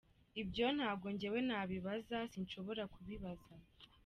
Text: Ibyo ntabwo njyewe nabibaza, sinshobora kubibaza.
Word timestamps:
Ibyo 0.41 0.65
ntabwo 0.77 1.07
njyewe 1.13 1.39
nabibaza, 1.47 2.17
sinshobora 2.31 2.83
kubibaza. 2.93 3.53